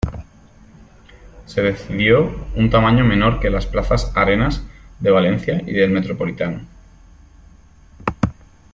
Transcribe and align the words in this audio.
Se 1.45 1.61
decidió 1.61 2.35
un 2.55 2.71
tamaño 2.71 3.05
menor 3.05 3.39
que 3.39 3.51
las 3.51 3.67
plazas 3.67 4.11
Arenas 4.15 4.63
de 4.99 5.11
Valencia 5.11 5.61
y 5.63 5.73
del 5.73 5.91
Metropolitano. 5.91 6.65